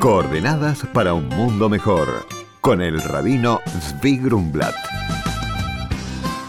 Coordenadas 0.00 0.86
para 0.92 1.12
un 1.12 1.28
mundo 1.28 1.68
mejor. 1.68 2.24
Con 2.60 2.80
el 2.80 3.02
rabino 3.02 3.60
Zvi 3.66 4.18
Grumblat. 4.18 4.74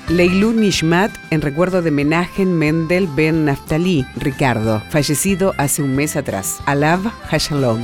Leilu 0.08 0.54
Nishmat 0.54 1.12
en 1.32 1.42
recuerdo 1.42 1.82
de 1.82 1.90
Menachem 1.90 2.48
Mendel 2.48 3.08
Ben 3.08 3.46
Naftali, 3.46 4.06
Ricardo, 4.18 4.84
fallecido 4.92 5.56
hace 5.58 5.82
un 5.82 5.96
mes 5.96 6.16
atrás. 6.16 6.60
Alav 6.68 7.00
Hashalom. 7.32 7.80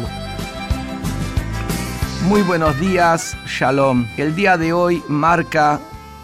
Muy 2.28 2.44
buenos 2.44 2.80
días, 2.80 3.36
Shalom. 3.48 4.06
El 4.18 4.36
día 4.36 4.58
de 4.58 4.72
hoy 4.72 5.02
marca 5.08 5.80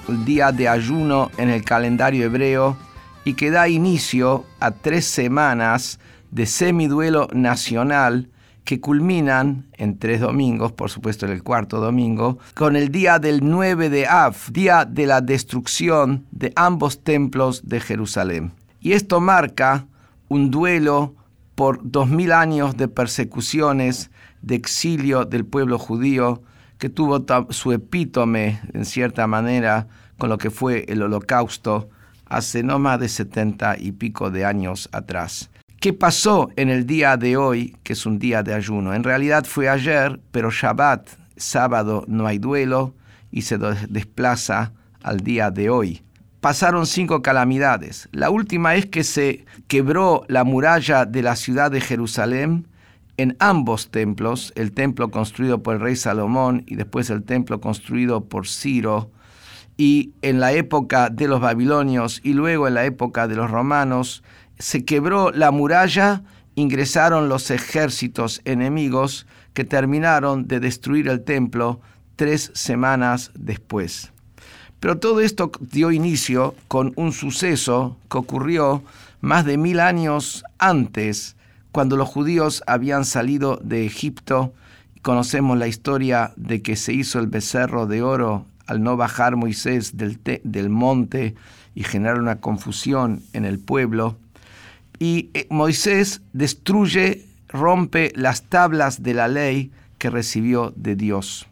el 0.08 0.24
día 0.24 0.52
de 0.52 0.70
ayuno 0.70 1.32
en 1.38 1.50
el 1.50 1.64
calendario 1.64 2.26
hebreo 2.26 2.78
y 3.24 3.34
que 3.34 3.50
da 3.50 3.68
inicio 3.68 4.46
a 4.60 4.70
tres 4.70 5.06
semanas 5.06 6.00
de 6.30 6.46
semiduelo 6.46 7.28
nacional 7.34 8.28
que 8.64 8.80
culminan 8.80 9.66
en 9.74 9.98
tres 9.98 10.22
domingos, 10.22 10.72
por 10.72 10.90
supuesto 10.90 11.26
en 11.26 11.32
el 11.32 11.44
cuarto 11.44 11.80
domingo, 11.80 12.40
con 12.54 12.76
el 12.76 12.90
día 12.92 13.20
del 13.20 13.48
9 13.50 13.90
de 13.90 14.08
Av, 14.08 14.36
día 14.52 14.86
de 14.86 15.08
la 15.08 15.22
destrucción 15.22 16.26
de 16.32 16.54
ambos 16.56 17.04
templos 17.04 17.68
de 17.68 17.80
Jerusalén. 17.80 18.52
Y 18.80 18.94
esto 18.94 19.20
marca 19.20 19.86
un 20.28 20.52
duelo 20.52 21.16
por 21.56 21.80
dos 21.84 22.10
mil 22.10 22.32
años 22.32 22.78
de 22.78 22.88
persecuciones, 22.88 24.10
de 24.42 24.56
exilio 24.56 25.26
del 25.26 25.46
pueblo 25.46 25.78
judío, 25.78 26.42
que 26.78 26.90
tuvo 26.90 27.24
su 27.50 27.72
epítome, 27.72 28.60
en 28.74 28.86
cierta 28.86 29.28
manera, 29.28 29.88
con 30.18 30.30
lo 30.30 30.38
que 30.38 30.50
fue 30.50 30.86
el 30.88 31.04
holocausto 31.04 31.90
hace 32.26 32.64
no 32.64 32.80
más 32.80 33.00
de 33.00 33.10
setenta 33.10 33.76
y 33.78 33.92
pico 33.92 34.32
de 34.32 34.46
años 34.46 34.88
atrás. 34.94 35.50
¿Qué 35.82 35.94
pasó 35.94 36.52
en 36.58 36.70
el 36.70 36.86
día 36.86 37.18
de 37.18 37.38
hoy, 37.38 37.76
que 37.82 37.94
es 37.94 38.06
un 38.06 38.20
día 38.20 38.44
de 38.44 38.54
ayuno? 38.54 38.94
En 38.94 39.04
realidad 39.04 39.46
fue 39.46 39.68
ayer, 39.68 40.20
pero 40.30 40.52
Shabbat, 40.52 41.10
sábado, 41.38 42.06
no 42.08 42.28
hay 42.28 42.38
duelo 42.38 42.94
y 43.32 43.42
se 43.42 43.58
desplaza 43.90 44.74
al 45.02 45.22
día 45.22 45.50
de 45.50 45.72
hoy. 45.72 46.04
Pasaron 46.40 46.86
cinco 46.86 47.24
calamidades. 47.24 48.10
La 48.12 48.30
última 48.30 48.76
es 48.76 48.86
que 48.86 49.04
se 49.04 49.44
quebró 49.68 50.24
la 50.28 50.44
muralla 50.44 51.06
de 51.06 51.24
la 51.24 51.36
ciudad 51.36 51.72
de 51.72 51.82
Jerusalén 51.82 52.68
en 53.18 53.36
ambos 53.40 53.90
templos, 53.90 54.54
el 54.56 54.74
templo 54.74 55.10
construido 55.10 55.64
por 55.64 55.74
el 55.74 55.82
rey 55.82 55.96
Salomón 55.96 56.64
y 56.68 56.76
después 56.76 57.10
el 57.10 57.24
templo 57.24 57.60
construido 57.60 58.26
por 58.26 58.48
Ciro, 58.48 59.10
y 59.78 60.12
en 60.22 60.40
la 60.40 60.54
época 60.54 61.10
de 61.10 61.28
los 61.28 61.42
babilonios 61.42 62.22
y 62.24 62.34
luego 62.34 62.68
en 62.68 62.76
la 62.76 62.86
época 62.86 63.28
de 63.28 63.36
los 63.36 63.50
romanos, 63.50 64.22
se 64.62 64.86
quebró 64.86 65.32
la 65.32 65.50
muralla, 65.50 66.22
ingresaron 66.54 67.30
los 67.30 67.50
ejércitos 67.50 68.42
enemigos 68.46 69.26
que 69.54 69.66
terminaron 69.66 70.48
de 70.48 70.60
destruir 70.60 71.08
el 71.08 71.24
templo 71.24 71.82
tres 72.16 72.52
semanas 72.54 73.32
después. 73.34 74.12
Pero 74.80 75.00
todo 75.00 75.20
esto 75.20 75.52
dio 75.60 75.92
inicio 75.92 76.54
con 76.68 76.94
un 76.96 77.12
suceso 77.12 77.98
que 78.10 78.20
ocurrió 78.20 78.84
más 79.20 79.46
de 79.46 79.58
mil 79.58 79.80
años 79.80 80.44
antes, 80.60 81.36
cuando 81.72 81.98
los 81.98 82.10
judíos 82.10 82.64
habían 82.68 83.04
salido 83.04 83.60
de 83.64 83.86
Egipto. 83.86 84.54
Conocemos 85.02 85.58
la 85.58 85.68
historia 85.68 86.34
de 86.36 86.62
que 86.62 86.76
se 86.76 86.94
hizo 86.94 87.20
el 87.20 87.28
becerro 87.28 87.88
de 87.88 88.04
oro 88.04 88.46
al 88.68 88.84
no 88.84 88.96
bajar 88.96 89.36
Moisés 89.36 89.98
del, 89.98 90.20
del 90.44 90.70
monte 90.70 91.34
y 91.74 91.84
generar 91.84 92.20
una 92.20 92.40
confusión 92.40 93.24
en 93.34 93.46
el 93.46 93.58
pueblo 93.58 94.18
y 95.02 95.32
eh, 95.34 95.48
Moisés 95.50 96.22
destruye, 96.32 97.26
rompe 97.48 98.14
las 98.16 98.44
tablas 98.44 99.02
de 99.02 99.16
la 99.16 99.28
ley 99.28 99.72
que 99.98 100.12
recibió 100.12 100.74
de 100.76 100.96
Dios. 100.96 101.48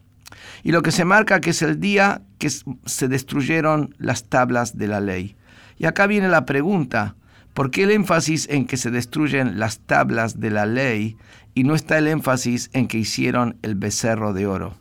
Y 0.61 0.71
lo 0.71 0.83
que 0.83 0.91
se 0.91 1.03
marca 1.03 1.41
que 1.41 1.49
es 1.49 1.63
el 1.63 1.79
día 1.79 2.21
que 2.37 2.51
se 2.51 3.07
destruyeron 3.07 3.95
las 3.97 4.25
tablas 4.25 4.77
de 4.77 4.87
la 4.87 5.01
ley. 5.01 5.35
Y 5.79 5.87
acá 5.87 6.05
viene 6.05 6.29
la 6.29 6.45
pregunta, 6.45 7.15
¿por 7.55 7.71
qué 7.71 7.83
el 7.83 7.91
énfasis 7.91 8.47
en 8.51 8.67
que 8.67 8.77
se 8.77 8.91
destruyen 8.91 9.57
las 9.57 9.79
tablas 9.79 10.39
de 10.39 10.51
la 10.51 10.67
ley 10.67 11.17
y 11.55 11.63
no 11.63 11.73
está 11.73 11.97
el 11.97 12.05
énfasis 12.05 12.69
en 12.73 12.87
que 12.87 12.99
hicieron 12.99 13.57
el 13.63 13.73
becerro 13.73 14.33
de 14.33 14.45
oro? 14.45 14.77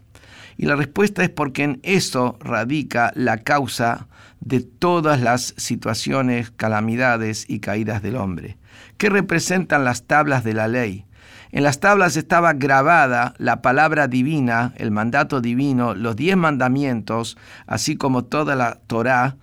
Y 0.59 0.67
la 0.67 0.75
respuesta 0.75 1.23
es 1.23 1.31
porque 1.31 1.63
en 1.63 1.81
eso 1.85 2.37
radica 2.41 3.13
la 3.15 3.39
causa 3.39 4.09
de 4.41 4.61
todas 4.61 5.21
las 5.21 5.55
situaciones, 5.57 6.51
calamidades 6.51 7.45
y 7.49 7.61
caídas 7.61 8.03
del 8.03 8.17
hombre. 8.17 8.59
¿Qué 8.97 9.09
representan 9.09 9.85
las 9.85 10.03
tablas 10.09 10.43
de 10.43 10.55
la 10.55 10.67
ley? 10.67 11.07
En 11.53 11.63
las 11.63 11.79
tablas 11.79 12.17
estaba 12.17 12.55
grabada 12.55 13.35
la 13.39 13.63
palabra 13.63 14.09
divina, 14.09 14.75
el 14.77 14.91
mandato 14.91 15.41
divino, 15.41 15.95
los 15.95 16.17
diez 16.17 16.37
mandamientos, 16.37 17.39
así 17.69 17.97
como 17.97 18.25
toda 18.25 18.57
la 18.57 18.81
Torá, 18.89 19.37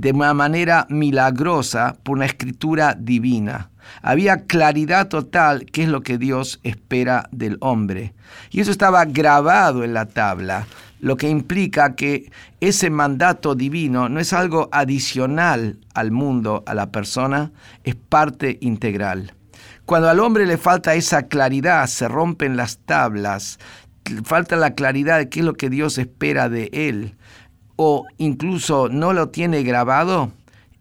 de 0.00 0.12
una 0.12 0.32
manera 0.32 0.86
milagrosa 0.88 1.96
por 2.04 2.18
una 2.18 2.26
escritura 2.26 2.94
divina. 2.96 3.70
Había 4.00 4.44
claridad 4.44 5.08
total 5.08 5.66
qué 5.72 5.82
es 5.82 5.88
lo 5.88 6.02
que 6.02 6.18
Dios 6.18 6.60
espera 6.62 7.28
del 7.32 7.56
hombre. 7.60 8.14
Y 8.50 8.60
eso 8.60 8.70
estaba 8.70 9.04
grabado 9.06 9.82
en 9.82 9.94
la 9.94 10.06
tabla, 10.06 10.66
lo 11.00 11.16
que 11.16 11.28
implica 11.28 11.96
que 11.96 12.30
ese 12.60 12.90
mandato 12.90 13.56
divino 13.56 14.08
no 14.08 14.20
es 14.20 14.32
algo 14.32 14.68
adicional 14.70 15.78
al 15.94 16.12
mundo, 16.12 16.62
a 16.66 16.74
la 16.74 16.92
persona, 16.92 17.50
es 17.82 17.96
parte 17.96 18.58
integral. 18.60 19.34
Cuando 19.84 20.08
al 20.08 20.20
hombre 20.20 20.46
le 20.46 20.58
falta 20.58 20.94
esa 20.94 21.24
claridad, 21.24 21.86
se 21.86 22.06
rompen 22.06 22.56
las 22.56 22.78
tablas, 22.78 23.58
falta 24.24 24.54
la 24.54 24.74
claridad 24.74 25.18
de 25.18 25.28
qué 25.28 25.40
es 25.40 25.46
lo 25.46 25.54
que 25.54 25.70
Dios 25.70 25.98
espera 25.98 26.48
de 26.48 26.70
él, 26.72 27.16
o 27.80 28.04
incluso 28.18 28.88
no 28.88 29.12
lo 29.12 29.28
tiene 29.28 29.62
grabado, 29.62 30.32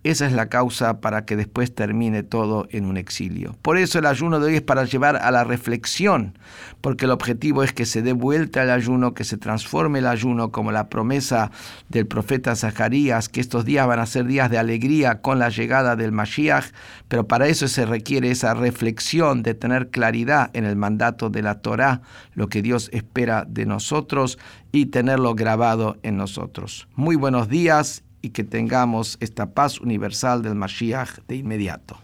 esa 0.10 0.26
es 0.26 0.32
la 0.32 0.48
causa 0.48 1.02
para 1.02 1.26
que 1.26 1.36
después 1.36 1.76
termine 1.76 2.24
todo 2.24 2.68
en 2.72 2.86
un 2.86 2.96
exilio. 2.96 3.56
Por 3.62 3.78
eso 3.78 4.00
el 4.00 4.06
ayuno 4.06 4.40
de 4.40 4.48
hoy 4.48 4.56
es 4.56 4.62
para 4.62 4.86
llevar 4.86 5.18
a 5.18 5.32
la 5.32 5.44
reflexión, 5.44 6.38
porque 6.80 7.06
el 7.06 7.12
objetivo 7.12 7.62
es 7.62 7.74
que 7.74 7.86
se 7.86 8.02
dé 8.02 8.14
vuelta 8.14 8.64
el 8.64 8.70
ayuno, 8.70 9.14
que 9.14 9.26
se 9.26 9.38
transforme 9.38 10.00
el 10.00 10.08
ayuno 10.08 10.52
como 10.52 10.72
la 10.72 10.90
promesa 10.90 11.52
del 11.90 12.08
profeta 12.08 12.56
Zacarías, 12.56 13.28
que 13.28 13.42
estos 13.42 13.66
días 13.66 13.86
van 13.86 14.00
a 14.00 14.06
ser 14.06 14.26
días 14.26 14.50
de 14.50 14.58
alegría 14.58 15.22
con 15.22 15.40
la 15.40 15.50
llegada 15.50 15.98
del 15.98 16.14
Mashiach, 16.14 16.72
pero 17.10 17.28
para 17.28 17.48
eso 17.48 17.68
se 17.68 17.86
requiere 17.86 18.32
esa 18.32 18.54
reflexión 18.54 19.44
de 19.44 19.56
tener 19.56 19.90
claridad 19.90 20.50
en 20.54 20.64
el 20.64 20.78
mandato 20.78 21.30
de 21.30 21.42
la 21.42 21.56
Torá, 21.62 22.02
lo 22.34 22.48
que 22.48 22.62
Dios 22.62 22.90
espera 22.94 23.46
de 23.46 23.66
nosotros 23.66 24.40
y 24.72 24.88
tenerlo 24.88 25.36
grabado 25.36 25.98
en 26.04 26.18
nosotros. 26.18 26.88
Muy 26.96 27.16
buenos 27.16 27.50
días 27.50 28.04
y 28.22 28.30
que 28.30 28.44
tengamos 28.44 29.18
esta 29.20 29.52
paz 29.52 29.80
universal 29.80 30.42
del 30.42 30.56
Mashiach 30.56 31.20
de 31.28 31.36
inmediato. 31.36 31.98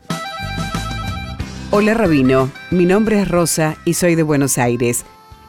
Hola 1.71 1.93
Rabino, 1.95 2.51
mi 2.69 2.85
nombre 2.85 3.21
es 3.21 3.27
Rosa 3.27 3.77
y 3.83 3.95
soy 3.95 4.15
de 4.15 4.23
Buenos 4.23 4.57
Aires. 4.57 5.05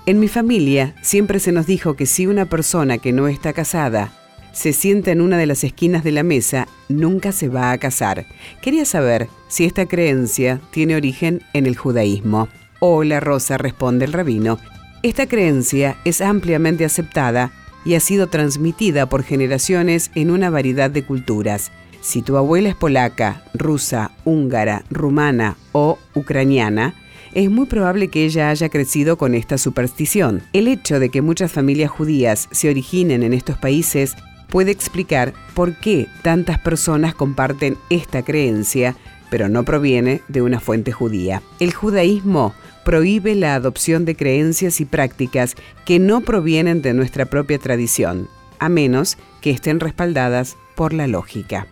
En 0.06 0.20
mi 0.20 0.28
familia 0.28 0.94
siempre 1.02 1.38
se 1.38 1.52
nos 1.52 1.66
dijo 1.66 1.96
que 1.96 2.06
si 2.06 2.26
una 2.26 2.46
persona 2.46 2.98
que 2.98 3.12
no 3.12 3.28
está 3.28 3.52
casada 3.52 4.12
se 4.52 4.72
sienta 4.72 5.10
en 5.10 5.20
una 5.20 5.36
de 5.36 5.46
las 5.46 5.64
esquinas 5.64 6.04
de 6.04 6.12
la 6.12 6.22
mesa, 6.22 6.68
nunca 6.88 7.32
se 7.32 7.48
va 7.48 7.72
a 7.72 7.78
casar. 7.78 8.24
Quería 8.62 8.84
saber 8.84 9.28
si 9.48 9.64
esta 9.64 9.86
creencia 9.86 10.60
tiene 10.70 10.96
origen 10.96 11.42
en 11.52 11.66
el 11.66 11.76
judaísmo. 11.76 12.48
Hola 12.78 13.20
Rosa, 13.20 13.58
responde 13.58 14.04
el 14.04 14.12
rabino. 14.12 14.58
Esta 15.02 15.26
creencia 15.26 15.96
es 16.04 16.20
ampliamente 16.20 16.84
aceptada 16.84 17.50
y 17.84 17.94
ha 17.94 18.00
sido 18.00 18.28
transmitida 18.28 19.08
por 19.08 19.22
generaciones 19.22 20.10
en 20.14 20.30
una 20.30 20.50
variedad 20.50 20.90
de 20.90 21.04
culturas. 21.04 21.70
Si 22.00 22.22
tu 22.22 22.36
abuela 22.36 22.68
es 22.68 22.74
polaca, 22.74 23.44
rusa, 23.54 24.10
húngara, 24.24 24.84
rumana 24.90 25.56
o 25.72 25.98
ucraniana, 26.14 26.94
es 27.32 27.50
muy 27.50 27.66
probable 27.66 28.08
que 28.08 28.24
ella 28.24 28.50
haya 28.50 28.68
crecido 28.68 29.18
con 29.18 29.34
esta 29.34 29.58
superstición. 29.58 30.42
El 30.52 30.68
hecho 30.68 31.00
de 31.00 31.08
que 31.08 31.22
muchas 31.22 31.50
familias 31.50 31.90
judías 31.90 32.48
se 32.52 32.70
originen 32.70 33.22
en 33.22 33.32
estos 33.32 33.58
países 33.58 34.16
puede 34.48 34.70
explicar 34.70 35.34
por 35.54 35.74
qué 35.74 36.06
tantas 36.22 36.60
personas 36.60 37.14
comparten 37.14 37.76
esta 37.90 38.22
creencia, 38.22 38.96
pero 39.34 39.48
no 39.48 39.64
proviene 39.64 40.22
de 40.28 40.42
una 40.42 40.60
fuente 40.60 40.92
judía. 40.92 41.42
El 41.58 41.74
judaísmo 41.74 42.54
prohíbe 42.84 43.34
la 43.34 43.56
adopción 43.56 44.04
de 44.04 44.14
creencias 44.14 44.80
y 44.80 44.84
prácticas 44.84 45.56
que 45.84 45.98
no 45.98 46.20
provienen 46.20 46.82
de 46.82 46.94
nuestra 46.94 47.26
propia 47.26 47.58
tradición, 47.58 48.28
a 48.60 48.68
menos 48.68 49.18
que 49.40 49.50
estén 49.50 49.80
respaldadas 49.80 50.56
por 50.76 50.92
la 50.92 51.08
lógica. 51.08 51.66